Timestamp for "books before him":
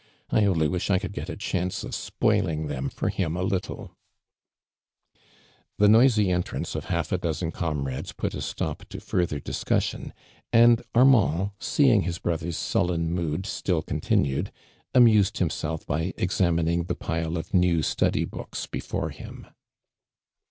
18.27-19.45